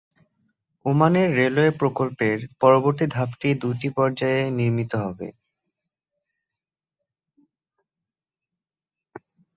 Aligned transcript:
ওমানের 0.85 1.27
রেলওয়ে 1.39 1.71
প্রকল্পের 1.81 2.37
পরবর্তী 2.61 3.05
ধাপটি 3.07 3.49
দুইটি 3.63 3.87
পর্যায়ে 3.97 4.41
নির্মিত 4.57 4.91
হবে। 5.03 5.27